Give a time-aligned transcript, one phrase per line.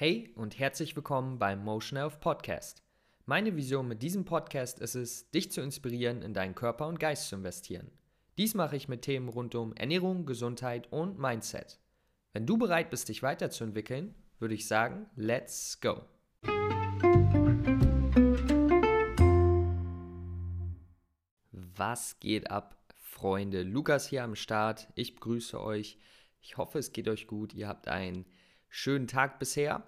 [0.00, 2.84] Hey und herzlich willkommen beim Motion Health Podcast.
[3.26, 7.28] Meine Vision mit diesem Podcast ist es, dich zu inspirieren, in deinen Körper und Geist
[7.28, 7.90] zu investieren.
[8.36, 11.80] Dies mache ich mit Themen rund um Ernährung, Gesundheit und Mindset.
[12.32, 16.02] Wenn du bereit bist, dich weiterzuentwickeln, würde ich sagen, let's go.
[21.50, 23.64] Was geht ab, Freunde?
[23.64, 24.86] Lukas hier am Start.
[24.94, 25.98] Ich begrüße euch.
[26.40, 27.52] Ich hoffe, es geht euch gut.
[27.52, 28.26] Ihr habt einen
[28.68, 29.82] schönen Tag bisher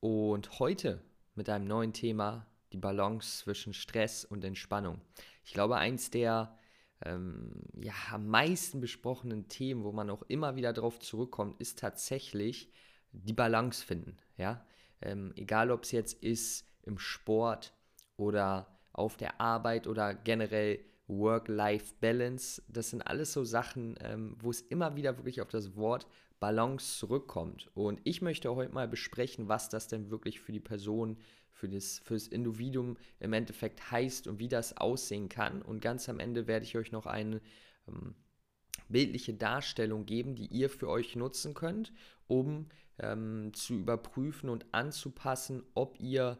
[0.00, 1.02] und heute
[1.34, 5.00] mit einem neuen Thema, die Balance zwischen Stress und Entspannung.
[5.44, 6.56] Ich glaube, eins der
[7.04, 12.70] ähm, ja, am meisten besprochenen Themen, wo man auch immer wieder darauf zurückkommt, ist tatsächlich
[13.12, 14.16] die Balance finden.
[14.36, 14.64] Ja?
[15.00, 17.72] Ähm, egal, ob es jetzt ist im Sport
[18.16, 24.60] oder auf der Arbeit oder generell Work-Life-Balance, das sind alles so Sachen, ähm, wo es
[24.60, 26.06] immer wieder wirklich auf das Wort
[26.40, 27.70] Balance zurückkommt.
[27.74, 31.18] Und ich möchte heute mal besprechen, was das denn wirklich für die Person,
[31.50, 35.62] für das, für das Individuum im Endeffekt heißt und wie das aussehen kann.
[35.62, 37.40] Und ganz am Ende werde ich euch noch eine
[37.88, 38.14] ähm,
[38.88, 41.92] bildliche Darstellung geben, die ihr für euch nutzen könnt,
[42.26, 46.38] um ähm, zu überprüfen und anzupassen, ob ihr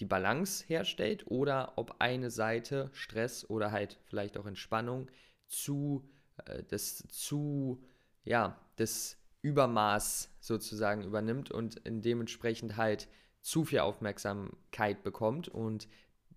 [0.00, 5.10] die Balance herstellt oder ob eine Seite Stress oder halt vielleicht auch Entspannung
[5.46, 6.08] zu
[6.46, 7.82] äh, das zu
[8.24, 13.08] ja das Übermaß sozusagen übernimmt und dementsprechend halt
[13.40, 15.48] zu viel Aufmerksamkeit bekommt.
[15.48, 15.88] Und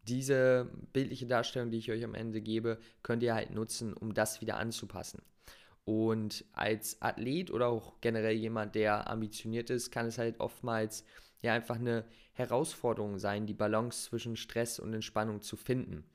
[0.04, 4.42] diese bildliche Darstellung, die ich euch am Ende gebe, könnt ihr halt nutzen, um das
[4.42, 5.22] wieder anzupassen.
[5.84, 11.04] Und als Athlet oder auch generell jemand, der ambitioniert ist, kann es halt oftmals
[11.42, 16.06] ja einfach eine Herausforderung sein, die Balance zwischen Stress und Entspannung zu finden.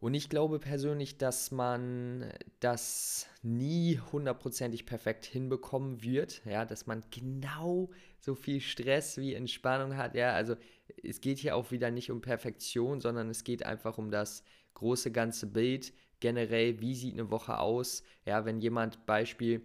[0.00, 7.02] Und ich glaube persönlich, dass man das nie hundertprozentig perfekt hinbekommen wird, ja, dass man
[7.10, 7.90] genau
[8.20, 10.54] so viel Stress wie Entspannung hat, ja, also
[11.02, 15.10] es geht hier auch wieder nicht um Perfektion, sondern es geht einfach um das große
[15.10, 19.62] ganze Bild, generell, wie sieht eine Woche aus, ja, wenn jemand Beispiel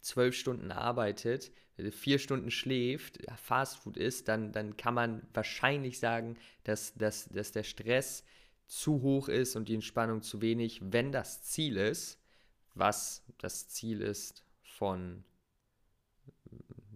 [0.00, 1.52] zwölf Stunden arbeitet,
[1.90, 7.64] vier Stunden schläft, Fastfood isst, dann, dann kann man wahrscheinlich sagen, dass, dass, dass der
[7.64, 8.24] Stress
[8.72, 12.18] zu hoch ist und die Entspannung zu wenig, wenn das Ziel ist,
[12.74, 15.24] was das Ziel ist von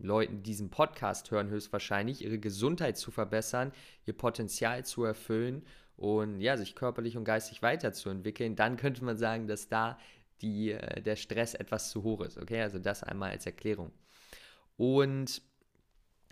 [0.01, 3.73] Leuten, die diesen Podcast hören, höchstwahrscheinlich, ihre Gesundheit zu verbessern,
[4.07, 5.67] ihr Potenzial zu erfüllen
[5.97, 9.99] und ja, sich körperlich und geistig weiterzuentwickeln, dann könnte man sagen, dass da
[10.41, 12.39] die, äh, der Stress etwas zu hoch ist.
[12.39, 13.93] Okay, also das einmal als Erklärung.
[14.79, 15.43] Und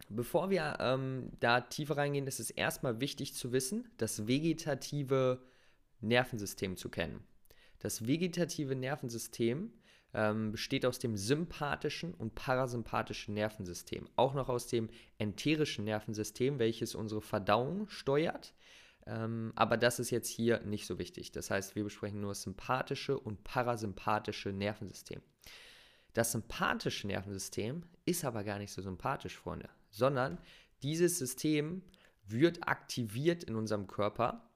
[0.09, 5.41] Bevor wir ähm, da tiefer reingehen, ist es erstmal wichtig zu wissen, das vegetative
[6.01, 7.25] Nervensystem zu kennen.
[7.79, 9.73] Das vegetative Nervensystem
[10.13, 14.89] ähm, besteht aus dem sympathischen und parasympathischen Nervensystem, auch noch aus dem
[15.19, 18.55] enterischen Nervensystem, welches unsere Verdauung steuert.
[19.07, 21.33] Ähm, aber das ist jetzt hier nicht so wichtig.
[21.33, 25.21] Das heißt, wir besprechen nur das sympathische und parasympathische Nervensystem.
[26.13, 30.39] Das sympathische Nervensystem ist aber gar nicht so sympathisch, Freunde sondern
[30.83, 31.83] dieses System
[32.27, 34.51] wird aktiviert in unserem Körper,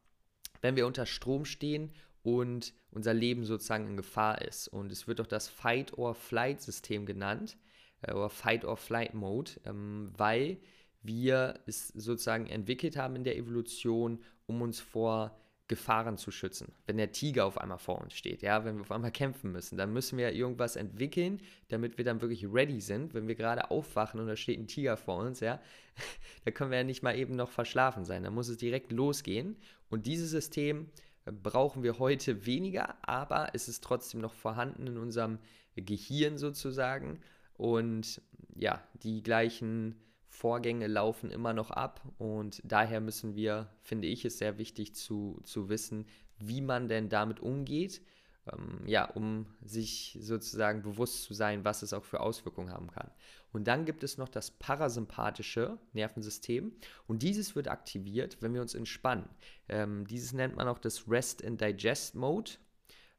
[0.61, 4.69] wenn wir unter Strom stehen und unser Leben sozusagen in Gefahr ist.
[4.69, 7.57] Und es wird auch das Fight-or-Flight-System genannt,
[8.03, 10.59] äh, oder Fight-or-Flight-Mode, ähm, weil
[11.03, 15.39] wir es sozusagen entwickelt haben in der Evolution, um uns vor
[15.69, 16.73] Gefahren zu schützen.
[16.87, 19.77] Wenn der Tiger auf einmal vor uns steht, ja, wenn wir auf einmal kämpfen müssen,
[19.77, 23.13] dann müssen wir irgendwas entwickeln, damit wir dann wirklich ready sind.
[23.13, 25.61] Wenn wir gerade aufwachen und da steht ein Tiger vor uns, ja,
[26.45, 28.25] da können wir ja nicht mal eben noch verschlafen sein.
[28.25, 29.57] Da muss es direkt losgehen.
[29.91, 30.89] Und dieses System
[31.27, 35.39] äh, brauchen wir heute weniger, aber es ist trotzdem noch vorhanden in unserem
[35.77, 37.21] Gehirn sozusagen.
[37.59, 38.23] Und
[38.57, 39.97] ja, die gleichen
[40.39, 45.41] Vorgänge laufen immer noch ab und daher müssen wir, finde ich, es sehr wichtig zu,
[45.43, 46.07] zu wissen,
[46.39, 48.01] wie man denn damit umgeht,
[48.47, 53.11] ähm, ja, um sich sozusagen bewusst zu sein, was es auch für Auswirkungen haben kann.
[53.53, 56.71] Und dann gibt es noch das parasympathische Nervensystem
[57.09, 59.29] und dieses wird aktiviert, wenn wir uns entspannen.
[59.69, 62.53] Ähm, dieses nennt man auch das Rest and Digest Mode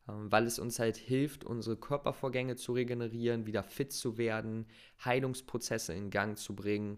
[0.09, 4.67] ähm, weil es uns halt hilft, unsere Körpervorgänge zu regenerieren, wieder fit zu werden,
[5.03, 6.97] Heilungsprozesse in Gang zu bringen.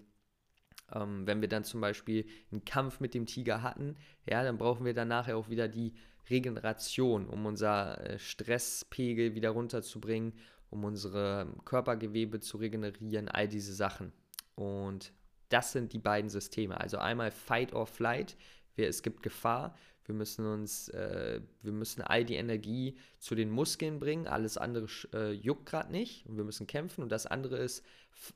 [0.94, 3.96] Ähm, wenn wir dann zum Beispiel einen Kampf mit dem Tiger hatten,
[4.30, 5.94] ja, dann brauchen wir dann nachher auch wieder die
[6.30, 10.34] Regeneration, um unser äh, Stresspegel wieder runterzubringen,
[10.70, 14.14] um unsere Körpergewebe zu regenerieren, all diese Sachen.
[14.56, 15.12] Und
[15.50, 16.80] das sind die beiden Systeme.
[16.80, 18.38] Also einmal Fight or Flight,
[18.78, 19.76] es gibt Gefahr,
[20.06, 24.28] Wir müssen uns, äh, wir müssen all die Energie zu den Muskeln bringen.
[24.28, 27.04] Alles andere äh, juckt gerade nicht und wir müssen kämpfen.
[27.04, 27.86] Und das andere ist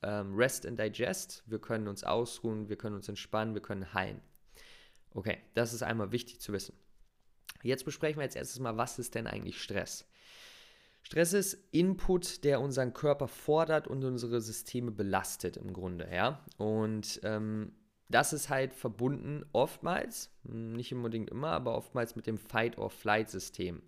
[0.04, 1.44] ähm, Rest and Digest.
[1.48, 4.22] Wir können uns ausruhen, wir können uns entspannen, wir können heilen.
[5.14, 6.76] Okay, das ist einmal wichtig zu wissen.
[7.64, 10.06] Jetzt besprechen wir jetzt erstes mal, was ist denn eigentlich Stress?
[11.02, 16.44] Stress ist Input, der unseren Körper fordert und unsere Systeme belastet im Grunde, ja.
[16.58, 17.74] Und ähm,
[18.10, 23.82] das ist halt verbunden oftmals, nicht unbedingt immer, aber oftmals mit dem Fight-or-Flight-System.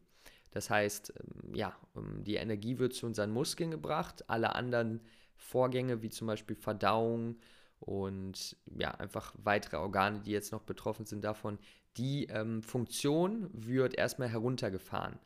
[0.52, 5.02] Das heißt, ähm, ja, ähm, die Energie wird zu unseren Muskeln gebracht, alle anderen
[5.36, 7.38] Vorgänge wie zum Beispiel Verdauung
[7.80, 11.60] und ja, einfach weitere Organe, die jetzt noch betroffen sind davon,
[11.98, 15.20] die ähm, Funktion wird erstmal heruntergefahren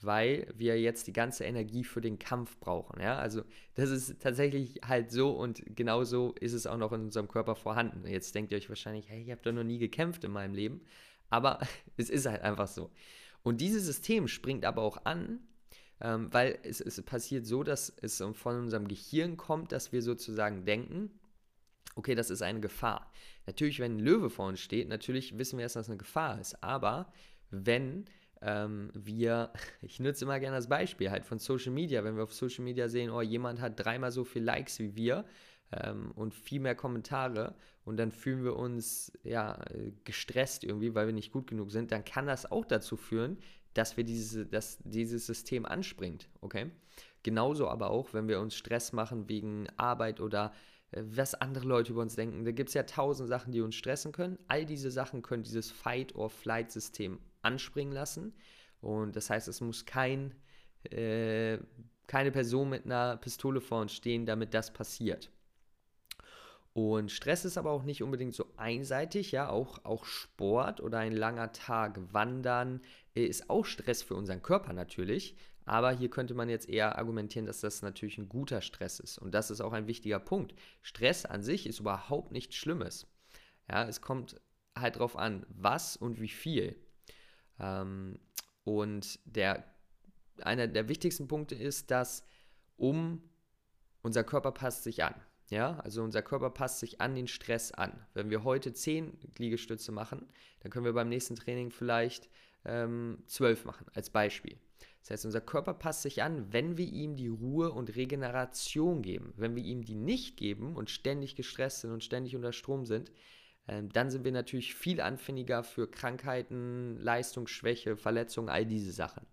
[0.00, 3.00] weil wir jetzt die ganze Energie für den Kampf brauchen.
[3.00, 3.18] Ja?
[3.18, 3.42] Also
[3.74, 8.06] das ist tatsächlich halt so und genauso ist es auch noch in unserem Körper vorhanden.
[8.06, 10.82] Jetzt denkt ihr euch wahrscheinlich, hey, ich habe doch noch nie gekämpft in meinem Leben,
[11.30, 11.60] aber
[11.96, 12.90] es ist halt einfach so.
[13.42, 15.40] Und dieses System springt aber auch an,
[16.00, 20.64] ähm, weil es, es passiert so, dass es von unserem Gehirn kommt, dass wir sozusagen
[20.64, 21.10] denken,
[21.96, 23.10] okay, das ist eine Gefahr.
[23.46, 26.62] Natürlich, wenn ein Löwe vor uns steht, natürlich wissen wir erst, dass eine Gefahr ist,
[26.62, 27.12] aber
[27.50, 28.04] wenn
[28.42, 29.52] ähm, wir,
[29.82, 32.88] ich nutze immer gerne das Beispiel halt von Social Media, wenn wir auf Social Media
[32.88, 35.24] sehen, oh, jemand hat dreimal so viel Likes wie wir
[35.72, 37.54] ähm, und viel mehr Kommentare
[37.84, 39.58] und dann fühlen wir uns ja
[40.04, 43.38] gestresst irgendwie, weil wir nicht gut genug sind, dann kann das auch dazu führen,
[43.74, 46.70] dass wir diese, dass dieses System anspringt, okay?
[47.22, 50.52] Genauso aber auch, wenn wir uns Stress machen wegen Arbeit oder
[50.92, 52.44] äh, was andere Leute über uns denken.
[52.44, 54.38] Da gibt es ja tausend Sachen, die uns stressen können.
[54.48, 57.18] All diese Sachen können dieses Fight-or-Flight-System
[57.48, 58.34] anspringen lassen.
[58.80, 60.34] Und das heißt, es muss kein,
[60.90, 61.58] äh,
[62.06, 65.30] keine Person mit einer Pistole vor uns stehen, damit das passiert.
[66.74, 71.12] Und Stress ist aber auch nicht unbedingt so einseitig, ja, auch, auch Sport oder ein
[71.12, 72.80] langer Tag Wandern
[73.16, 75.36] äh, ist auch Stress für unseren Körper natürlich.
[75.64, 79.18] Aber hier könnte man jetzt eher argumentieren, dass das natürlich ein guter Stress ist.
[79.18, 80.54] Und das ist auch ein wichtiger Punkt.
[80.80, 83.06] Stress an sich ist überhaupt nichts Schlimmes.
[83.68, 84.40] Ja, es kommt
[84.78, 86.76] halt darauf an, was und wie viel.
[87.60, 88.18] Ähm,
[88.64, 89.64] und der,
[90.42, 92.24] einer der wichtigsten Punkte ist, dass
[92.76, 93.22] um
[94.02, 95.14] unser Körper passt sich an.
[95.50, 98.06] Ja, also unser Körper passt sich an den Stress an.
[98.12, 100.28] Wenn wir heute 10 Liegestütze machen,
[100.60, 102.28] dann können wir beim nächsten Training vielleicht
[102.66, 104.58] ähm, 12 machen, als Beispiel.
[105.00, 109.32] Das heißt, unser Körper passt sich an, wenn wir ihm die Ruhe und Regeneration geben.
[109.36, 113.10] Wenn wir ihm die nicht geben und ständig gestresst sind und ständig unter Strom sind,
[113.68, 119.26] ähm, dann sind wir natürlich viel anfälliger für Krankheiten, Leistungsschwäche, Verletzungen, all diese Sachen.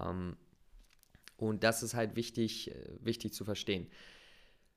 [0.00, 0.36] Ähm,
[1.36, 3.88] und das ist halt wichtig, äh, wichtig zu verstehen.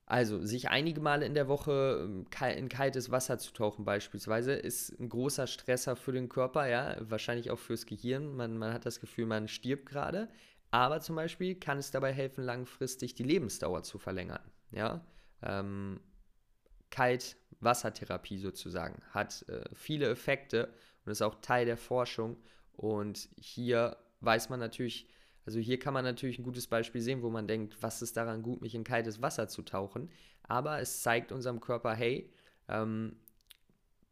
[0.07, 5.00] Also, sich einige Male in der Woche ähm, in kaltes Wasser zu tauchen, beispielsweise, ist
[5.00, 8.36] ein großer Stresser für den Körper, ja, wahrscheinlich auch fürs Gehirn.
[8.36, 10.30] Man, man hat das Gefühl, man stirbt gerade.
[10.69, 14.42] Aber zum Beispiel kann es dabei helfen, langfristig die Lebensdauer zu verlängern.
[14.72, 15.06] Ja?
[15.42, 16.01] Ähm,
[16.90, 20.74] Kaltwassertherapie sozusagen hat äh, viele Effekte
[21.06, 22.38] und ist auch Teil der Forschung.
[22.74, 25.08] Und hier weiß man natürlich,
[25.46, 28.42] also hier kann man natürlich ein gutes Beispiel sehen, wo man denkt, was ist daran
[28.42, 30.10] gut, mich in kaltes Wasser zu tauchen.
[30.44, 32.32] Aber es zeigt unserem Körper, hey,
[32.68, 33.18] ähm,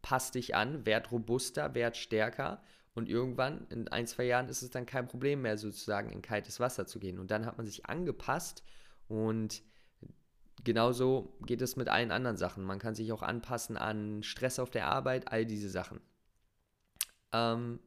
[0.02, 2.62] pass dich an, werd robuster, werd stärker.
[2.94, 6.60] Und irgendwann, in ein, zwei Jahren, ist es dann kein Problem mehr, sozusagen in kaltes
[6.60, 7.18] Wasser zu gehen.
[7.18, 8.64] Und dann hat man sich angepasst
[9.08, 9.64] und
[10.64, 12.64] genauso geht es mit allen anderen Sachen.
[12.64, 16.00] Man kann sich auch anpassen an Stress auf der Arbeit, all diese Sachen.
[17.32, 17.80] Ähm,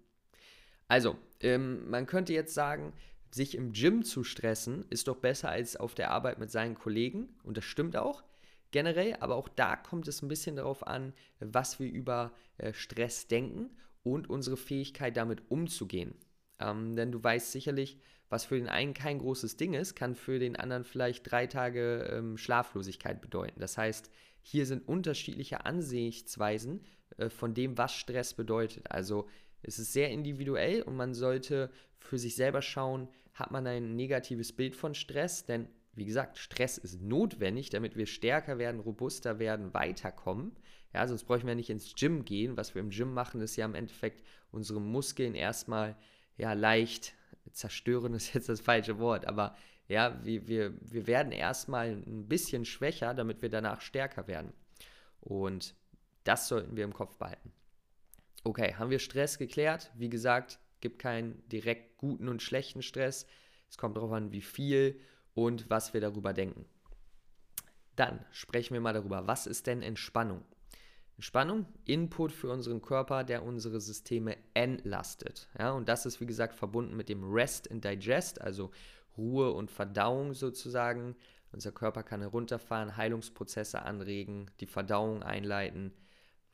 [0.88, 2.92] also, ähm, man könnte jetzt sagen,
[3.30, 7.28] sich im Gym zu stressen, ist doch besser als auf der Arbeit mit seinen Kollegen.
[7.42, 8.24] Und das stimmt auch
[8.70, 13.26] generell, aber auch da kommt es ein bisschen darauf an, was wir über äh, Stress
[13.26, 13.70] denken
[14.02, 16.14] und unsere Fähigkeit damit umzugehen.
[16.60, 17.98] Ähm, denn du weißt sicherlich,
[18.28, 22.10] was für den einen kein großes Ding ist, kann für den anderen vielleicht drei Tage
[22.12, 23.60] ähm, Schlaflosigkeit bedeuten.
[23.60, 24.10] Das heißt,
[24.42, 26.84] hier sind unterschiedliche Ansichtsweisen
[27.18, 28.90] äh, von dem, was Stress bedeutet.
[28.90, 29.28] Also
[29.62, 34.52] es ist sehr individuell und man sollte für sich selber schauen, hat man ein negatives
[34.52, 39.72] Bild von Stress, denn wie gesagt, Stress ist notwendig, damit wir stärker werden, robuster werden,
[39.72, 40.52] weiterkommen.
[40.92, 42.56] Ja, sonst bräuchten wir nicht ins Gym gehen.
[42.56, 45.96] Was wir im Gym machen, ist ja im Endeffekt unsere Muskeln erstmal
[46.36, 47.14] ja leicht
[47.52, 49.56] zerstören ist jetzt das falsche Wort, aber
[49.88, 54.52] ja, wir, wir, wir werden erstmal ein bisschen schwächer, damit wir danach stärker werden.
[55.20, 55.74] Und
[56.24, 57.52] das sollten wir im Kopf behalten.
[58.42, 59.92] Okay, haben wir Stress geklärt?
[59.94, 63.26] Wie gesagt, gibt keinen direkt guten und schlechten Stress.
[63.68, 65.00] Es kommt darauf an, wie viel
[65.34, 66.64] und was wir darüber denken.
[67.94, 70.44] Dann sprechen wir mal darüber, was ist denn Entspannung?
[71.16, 75.48] Entspannung, Input für unseren Körper, der unsere Systeme entlastet.
[75.58, 78.70] Ja, und das ist, wie gesagt, verbunden mit dem Rest and Digest, also
[79.16, 81.16] Ruhe und Verdauung sozusagen.
[81.52, 85.92] Unser Körper kann herunterfahren, Heilungsprozesse anregen, die Verdauung einleiten.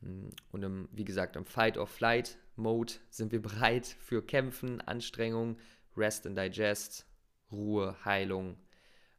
[0.00, 5.58] Und im, wie gesagt, im Fight-or-Flight-Mode sind wir bereit für Kämpfen, Anstrengung,
[5.96, 7.06] Rest and Digest,
[7.50, 8.56] Ruhe, Heilung,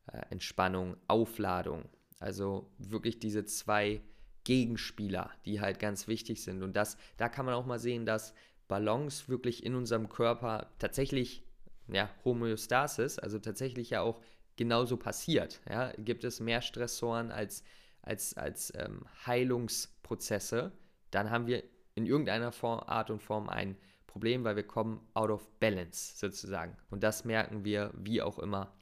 [0.08, 1.90] äh, Entspannung, Aufladung.
[2.20, 4.02] Also wirklich diese zwei
[4.44, 6.64] Gegenspieler, die halt ganz wichtig sind.
[6.64, 8.34] Und das, da kann man auch mal sehen, dass
[8.68, 11.44] Balance wirklich in unserem Körper tatsächlich,
[11.88, 14.22] ja, Homöostasis, also tatsächlich ja auch
[14.56, 15.62] genauso passiert.
[15.70, 15.92] Ja?
[15.98, 17.64] Gibt es mehr Stressoren als,
[18.02, 20.72] als, als ähm, Heilungsprozesse,
[21.12, 21.64] dann haben wir
[21.96, 26.76] in irgendeiner Form, Art und Form ein Problem, weil wir kommen out of balance sozusagen.
[26.90, 28.74] Und das merken wir wie auch immer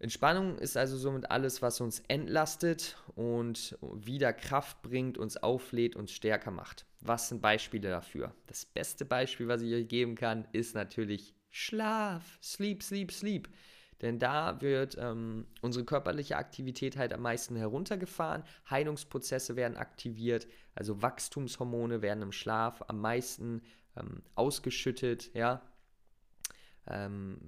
[0.00, 6.12] Entspannung ist also somit alles, was uns entlastet und wieder Kraft bringt, uns auflädt, uns
[6.12, 6.86] stärker macht.
[7.00, 8.32] Was sind Beispiele dafür?
[8.46, 12.38] Das beste Beispiel, was ich euch geben kann, ist natürlich Schlaf.
[12.40, 13.48] Sleep, sleep, sleep.
[14.00, 21.02] Denn da wird ähm, unsere körperliche Aktivität halt am meisten heruntergefahren, Heilungsprozesse werden aktiviert, also
[21.02, 23.62] Wachstumshormone werden im Schlaf am meisten
[23.96, 25.62] ähm, ausgeschüttet, ja.
[26.86, 27.38] Ähm,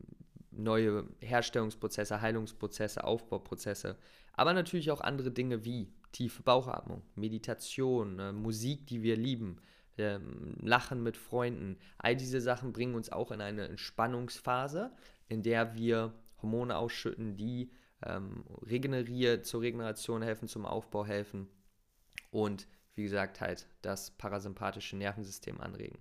[0.50, 3.96] neue Herstellungsprozesse, Heilungsprozesse, Aufbauprozesse,
[4.32, 9.58] aber natürlich auch andere Dinge wie tiefe Bauchatmung, Meditation, äh, Musik, die wir lieben,
[9.96, 10.18] äh,
[10.60, 11.78] Lachen mit Freunden.
[11.98, 14.92] All diese Sachen bringen uns auch in eine Entspannungsphase,
[15.28, 17.70] in der wir Hormone ausschütten, die
[18.02, 21.48] ähm, regeneriert, zur Regeneration helfen, zum Aufbau helfen
[22.30, 25.98] und wie gesagt halt das parasympathische Nervensystem anregen.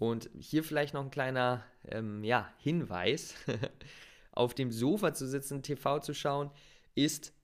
[0.00, 3.34] Und hier vielleicht noch ein kleiner ähm, ja, Hinweis.
[4.32, 6.50] Auf dem Sofa zu sitzen, TV zu schauen,
[6.94, 7.34] ist,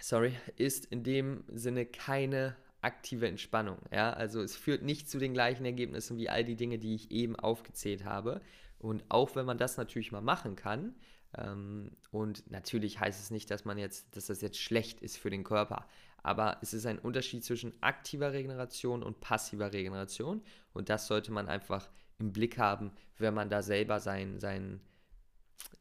[0.00, 3.76] sorry, ist in dem Sinne keine aktive Entspannung.
[3.92, 4.14] Ja?
[4.14, 7.36] Also es führt nicht zu den gleichen Ergebnissen wie all die Dinge, die ich eben
[7.36, 8.40] aufgezählt habe.
[8.78, 10.94] Und auch wenn man das natürlich mal machen kann,
[11.36, 15.28] ähm, und natürlich heißt es nicht, dass man jetzt, dass das jetzt schlecht ist für
[15.28, 15.86] den Körper.
[16.22, 20.42] Aber es ist ein Unterschied zwischen aktiver Regeneration und passiver Regeneration.
[20.72, 21.88] Und das sollte man einfach
[22.18, 24.80] im Blick haben, wenn man da selber sein, sein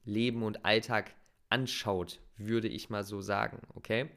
[0.03, 1.13] Leben und Alltag
[1.49, 3.61] anschaut, würde ich mal so sagen.
[3.75, 4.09] Okay?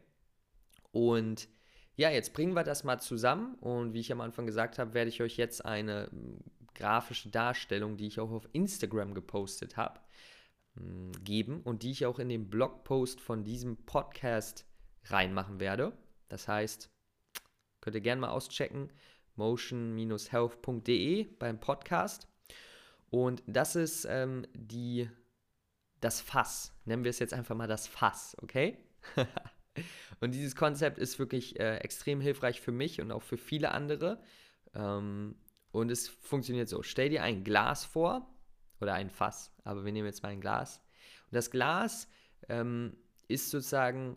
[0.93, 1.49] Und
[1.97, 3.55] ja, jetzt bringen wir das mal zusammen.
[3.57, 6.39] Und wie ich am Anfang gesagt habe, werde ich euch jetzt eine hm,
[6.75, 10.01] grafische Darstellung, die ich auch auf Instagram gepostet habe,
[10.77, 14.67] hm, geben und die ich auch in den Blogpost von diesem Podcast
[15.05, 15.93] reinmachen werde.
[16.35, 16.91] Das heißt,
[17.81, 18.91] könnt ihr gerne mal auschecken,
[19.37, 22.27] motion-health.de beim Podcast.
[23.09, 25.09] Und das ist ähm, die,
[26.01, 26.75] das Fass.
[26.87, 28.79] Nennen wir es jetzt einfach mal das Fass, okay?
[30.21, 34.21] und dieses Konzept ist wirklich äh, extrem hilfreich für mich und auch für viele andere.
[34.75, 35.37] Ähm,
[35.71, 36.83] und es funktioniert so.
[36.83, 38.29] Stell dir ein Glas vor
[38.81, 40.81] oder ein Fass, aber wir nehmen jetzt mal ein Glas.
[41.27, 42.09] Und das Glas
[42.49, 42.97] ähm,
[43.29, 44.17] ist sozusagen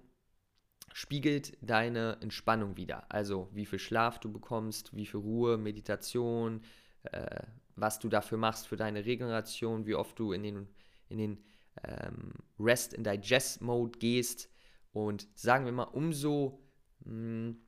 [0.94, 3.12] spiegelt deine Entspannung wieder.
[3.12, 6.62] Also wie viel Schlaf du bekommst, wie viel Ruhe, Meditation,
[7.04, 7.42] äh,
[7.76, 10.68] was du dafür machst für deine Regeneration, wie oft du in den,
[11.10, 11.44] in den
[11.84, 14.50] ähm, Rest and Digest Mode gehst.
[14.92, 16.60] Und sagen wir mal, umso
[17.06, 17.62] mh, hm,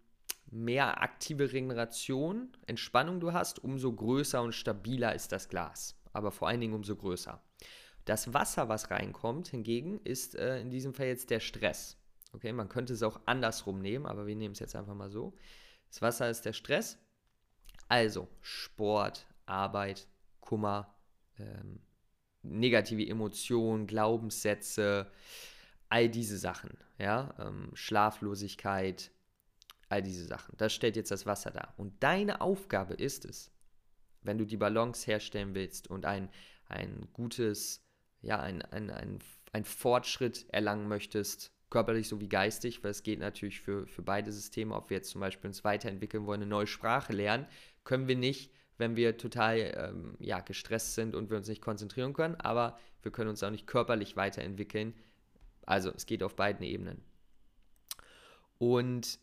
[0.52, 5.96] mehr aktive Regeneration, Entspannung du hast, umso größer und stabiler ist das Glas.
[6.14, 7.42] Aber vor allen Dingen umso größer.
[8.06, 11.98] Das Wasser, was reinkommt, hingegen, ist äh, in diesem Fall jetzt der Stress.
[12.32, 15.36] Okay, man könnte es auch andersrum nehmen, aber wir nehmen es jetzt einfach mal so.
[15.90, 16.98] Das Wasser ist der Stress.
[17.88, 20.08] Also Sport, Arbeit,
[20.40, 20.96] Kummer,
[21.38, 21.82] ähm,
[22.44, 25.12] negative Emotionen, Glaubenssätze,
[25.90, 29.12] all diese Sachen, ja, ähm, Schlaflosigkeit,
[29.90, 30.56] all diese Sachen.
[30.58, 31.74] Das stellt jetzt das Wasser dar.
[31.78, 33.52] Und deine Aufgabe ist es,
[34.22, 36.30] wenn du die Balance herstellen willst und ein,
[36.68, 37.84] ein gutes,
[38.22, 39.20] ja, ein, ein, ein,
[39.52, 44.76] ein Fortschritt erlangen möchtest, körperlich sowie geistig, weil es geht natürlich für, für beide Systeme,
[44.76, 47.46] ob wir jetzt zum Beispiel uns weiterentwickeln wollen, eine neue Sprache lernen,
[47.84, 52.14] können wir nicht, wenn wir total ähm, ja, gestresst sind und wir uns nicht konzentrieren
[52.14, 54.94] können, aber wir können uns auch nicht körperlich weiterentwickeln.
[55.66, 57.04] Also es geht auf beiden Ebenen.
[58.58, 59.20] Und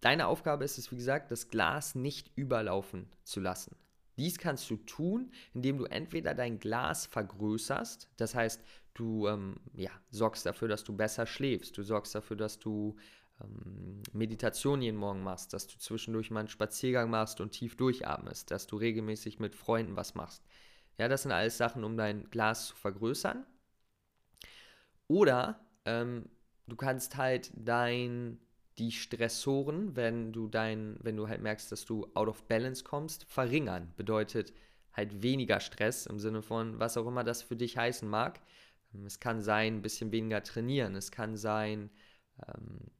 [0.00, 3.76] deine Aufgabe ist es, wie gesagt, das Glas nicht überlaufen zu lassen.
[4.22, 8.62] Dies kannst du tun, indem du entweder dein Glas vergrößerst, das heißt,
[8.94, 12.94] du ähm, ja, sorgst dafür, dass du besser schläfst, du sorgst dafür, dass du
[13.42, 18.52] ähm, Meditation jeden Morgen machst, dass du zwischendurch mal einen Spaziergang machst und tief durchatmest,
[18.52, 20.44] dass du regelmäßig mit Freunden was machst.
[20.98, 23.44] Ja, das sind alles Sachen, um dein Glas zu vergrößern.
[25.08, 26.28] Oder ähm,
[26.68, 28.38] du kannst halt dein
[28.78, 33.24] die Stressoren, wenn du dein, wenn du halt merkst, dass du out of balance kommst,
[33.24, 33.92] verringern.
[33.96, 34.52] Bedeutet
[34.92, 38.40] halt weniger Stress im Sinne von, was auch immer das für dich heißen mag.
[38.94, 40.94] Ähm, es kann sein, ein bisschen weniger trainieren.
[40.94, 41.90] Es kann sein,
[42.46, 42.90] ähm,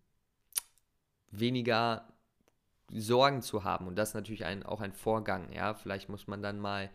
[1.30, 2.08] weniger
[2.90, 3.86] Sorgen zu haben.
[3.86, 5.52] Und das ist natürlich ein, auch ein Vorgang.
[5.52, 6.90] Ja, vielleicht muss man dann mal,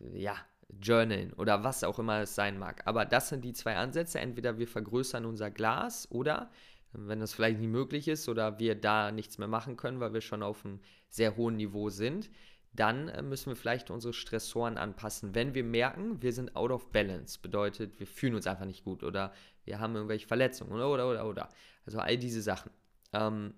[0.00, 0.36] äh, ja,
[0.80, 2.82] journalen oder was auch immer es sein mag.
[2.86, 4.18] Aber das sind die zwei Ansätze.
[4.18, 6.50] Entweder wir vergrößern unser Glas oder
[6.98, 10.20] wenn das vielleicht nicht möglich ist oder wir da nichts mehr machen können, weil wir
[10.20, 12.30] schon auf einem sehr hohen Niveau sind,
[12.72, 15.34] dann äh, müssen wir vielleicht unsere Stressoren anpassen.
[15.34, 19.02] Wenn wir merken, wir sind out of balance, bedeutet, wir fühlen uns einfach nicht gut
[19.02, 19.32] oder
[19.64, 21.48] wir haben irgendwelche Verletzungen oder oder oder oder.
[21.84, 22.70] Also all diese Sachen.
[23.12, 23.54] Ähm,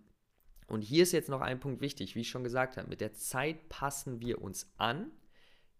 [0.68, 3.14] und hier ist jetzt noch ein Punkt wichtig, wie ich schon gesagt habe, mit der
[3.14, 5.10] Zeit passen wir uns an,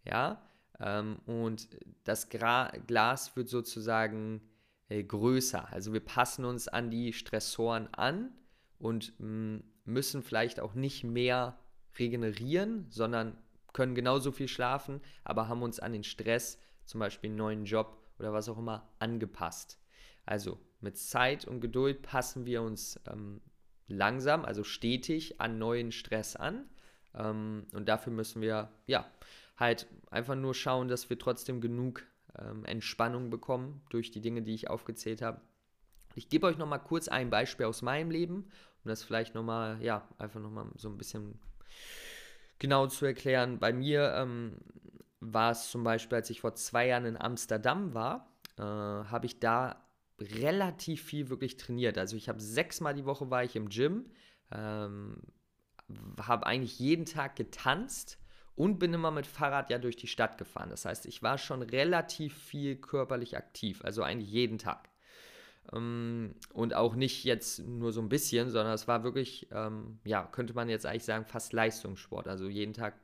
[0.05, 0.43] ja,
[0.81, 1.69] ähm, und
[2.05, 4.41] das Gra Glas wird sozusagen
[4.89, 5.73] größer.
[5.73, 8.33] Also wir passen uns an die Stressoren an
[8.79, 11.59] und mh, müssen vielleicht auch nicht mehr
[11.99, 13.37] regenerieren, sondern
[13.73, 17.97] können genauso viel schlafen, aber haben uns an den Stress, zum Beispiel einen neuen Job
[18.19, 19.79] oder was auch immer, angepasst.
[20.25, 23.41] Also mit Zeit und Geduld passen wir uns ähm,
[23.89, 26.69] langsam, also stetig an neuen Stress an.
[27.15, 29.11] Ähm, und dafür müssen wir, ja,
[29.57, 32.05] halt einfach nur schauen, dass wir trotzdem genug
[32.39, 35.41] ähm, Entspannung bekommen durch die Dinge, die ich aufgezählt habe.
[36.15, 38.51] Ich gebe euch nochmal kurz ein Beispiel aus meinem Leben,
[38.85, 41.39] um das vielleicht nochmal, ja, einfach nochmal so ein bisschen
[42.59, 43.59] genau zu erklären.
[43.59, 44.57] Bei mir ähm,
[45.21, 49.39] war es zum Beispiel, als ich vor zwei Jahren in Amsterdam war, äh, habe ich
[49.39, 49.85] da
[50.21, 51.99] relativ viel wirklich trainiert.
[51.99, 54.11] Also ich habe sechsmal die Woche war ich im Gym,
[54.51, 55.23] ähm,
[56.21, 58.19] habe eigentlich jeden Tag getanzt
[58.59, 60.71] und bin immer mit Fahrrad ja durch die Stadt gefahren.
[60.71, 64.89] Das heißt, ich war schon relativ viel körperlich aktiv, also eigentlich jeden Tag.
[65.73, 70.25] Ähm, und auch nicht jetzt nur so ein bisschen, sondern es war wirklich, ähm, ja,
[70.25, 72.27] könnte man jetzt eigentlich sagen, fast Leistungssport.
[72.27, 72.95] Also jeden Tag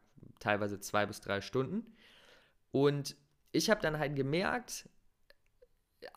[0.41, 1.87] teilweise zwei bis drei Stunden.
[2.73, 3.15] Und
[3.53, 4.89] ich habe dann halt gemerkt,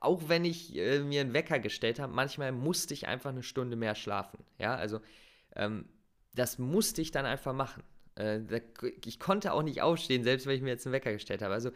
[0.01, 3.75] auch wenn ich äh, mir einen Wecker gestellt habe, manchmal musste ich einfach eine Stunde
[3.75, 4.43] mehr schlafen.
[4.57, 4.99] Ja, also
[5.55, 5.87] ähm,
[6.33, 7.83] das musste ich dann einfach machen.
[8.17, 8.41] Äh,
[9.05, 11.53] ich konnte auch nicht aufstehen, selbst wenn ich mir jetzt einen Wecker gestellt habe.
[11.53, 11.71] Also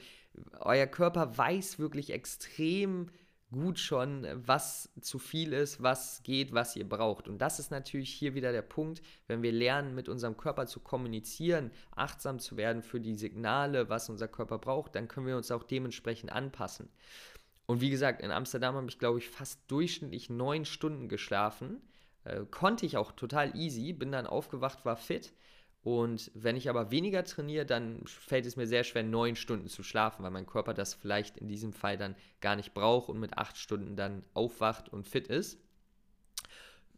[0.60, 3.10] euer Körper weiß wirklich extrem
[3.52, 7.28] gut schon, was zu viel ist, was geht, was ihr braucht.
[7.28, 10.80] Und das ist natürlich hier wieder der Punkt, wenn wir lernen, mit unserem Körper zu
[10.80, 15.52] kommunizieren, achtsam zu werden für die Signale, was unser Körper braucht, dann können wir uns
[15.52, 16.90] auch dementsprechend anpassen.
[17.66, 21.82] Und wie gesagt, in Amsterdam habe ich, glaube ich, fast durchschnittlich neun Stunden geschlafen.
[22.24, 25.34] Äh, konnte ich auch total easy, bin dann aufgewacht, war fit
[25.84, 29.82] und wenn ich aber weniger trainiere, dann fällt es mir sehr schwer, neun Stunden zu
[29.82, 33.38] schlafen, weil mein Körper das vielleicht in diesem Fall dann gar nicht braucht und mit
[33.38, 35.58] acht Stunden dann aufwacht und fit ist.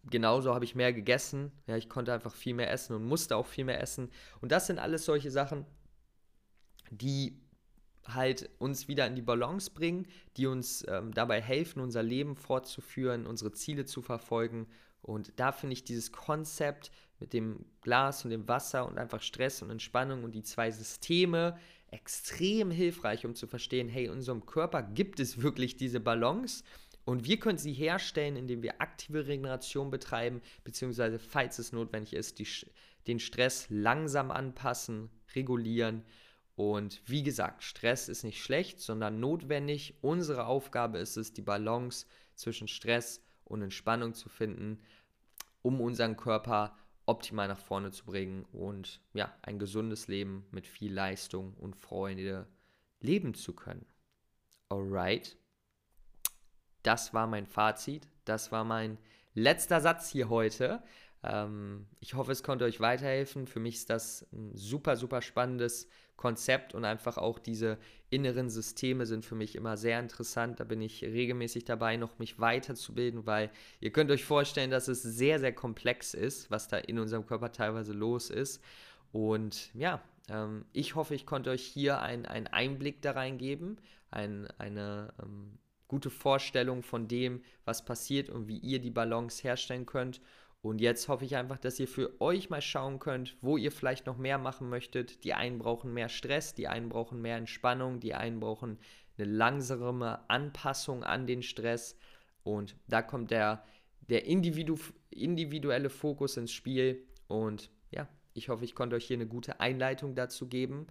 [0.09, 1.53] Genauso habe ich mehr gegessen.
[1.65, 4.09] Ja, ich konnte einfach viel mehr essen und musste auch viel mehr essen.
[4.41, 5.65] Und das sind alles solche Sachen,
[6.91, 7.39] die
[8.05, 13.25] halt uns wieder in die Balance bringen, die uns ähm, dabei helfen, unser Leben fortzuführen,
[13.25, 14.67] unsere Ziele zu verfolgen.
[15.03, 19.61] Und da finde ich dieses Konzept mit dem Glas und dem Wasser und einfach Stress
[19.61, 21.57] und Entspannung und die zwei Systeme
[21.91, 26.63] extrem hilfreich, um zu verstehen, hey, in unserem Körper gibt es wirklich diese Balance
[27.05, 32.39] und wir können sie herstellen, indem wir aktive Regeneration betreiben, beziehungsweise, falls es notwendig ist,
[32.39, 32.47] die,
[33.07, 36.03] den Stress langsam anpassen, regulieren.
[36.55, 39.95] Und wie gesagt, Stress ist nicht schlecht, sondern notwendig.
[40.01, 44.79] Unsere Aufgabe ist es, die Balance zwischen Stress und Entspannung zu finden,
[45.61, 46.75] um unseren Körper
[47.05, 52.47] optimal nach vorne zu bringen und ja, ein gesundes Leben mit viel Leistung und Freude
[52.99, 53.85] leben zu können.
[54.69, 55.37] Alright.
[56.81, 58.07] Das war mein Fazit.
[58.25, 58.97] Das war mein
[59.33, 60.81] letzter Satz hier heute.
[61.23, 63.47] Ähm, ich hoffe, es konnte euch weiterhelfen.
[63.47, 67.77] Für mich ist das ein super, super spannendes Konzept und einfach auch diese
[68.09, 70.59] inneren Systeme sind für mich immer sehr interessant.
[70.59, 75.01] Da bin ich regelmäßig dabei, noch mich weiterzubilden, weil ihr könnt euch vorstellen, dass es
[75.01, 78.61] sehr, sehr komplex ist, was da in unserem Körper teilweise los ist.
[79.11, 83.77] Und ja, ähm, ich hoffe, ich konnte euch hier einen Einblick da reingeben,
[84.11, 85.57] ein, eine ähm,
[85.87, 90.21] gute Vorstellung von dem, was passiert und wie ihr die Balance herstellen könnt.
[90.63, 94.05] Und jetzt hoffe ich einfach, dass ihr für euch mal schauen könnt, wo ihr vielleicht
[94.05, 95.25] noch mehr machen möchtet.
[95.25, 98.79] Die einen brauchen mehr Stress, die einen brauchen mehr Entspannung, die einen brauchen
[99.17, 101.97] eine langsame Anpassung an den Stress.
[102.43, 103.65] Und da kommt der,
[104.07, 107.05] der individu individuelle Fokus ins Spiel.
[107.27, 110.87] Und ja, ich hoffe, ich konnte euch hier eine gute Einleitung dazu geben.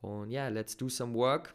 [0.00, 1.54] Und ja, let's do some work.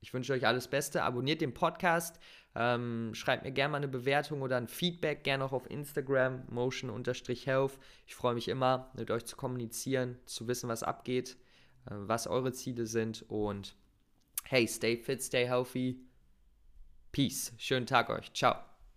[0.00, 1.04] Ich wünsche euch alles Beste.
[1.04, 2.18] Abonniert den Podcast,
[2.56, 7.78] Ähm, schreibt mir gerne mal eine Bewertung oder ein Feedback, gerne auch auf Instagram, motion-health.
[8.06, 11.36] Ich freue mich immer, mit euch zu kommunizieren, zu wissen, was abgeht,
[11.86, 13.76] äh, was eure Ziele sind und
[14.44, 16.00] hey, stay fit, stay healthy.
[17.12, 17.52] Peace.
[17.58, 18.32] Schönen Tag euch.
[18.32, 18.69] Ciao.